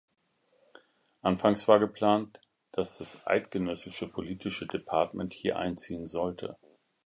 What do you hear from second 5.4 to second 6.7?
einziehen sollte.